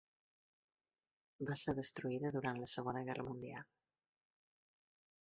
[1.51, 3.71] Va ser destruïda durant la Segona Guerra Mundial.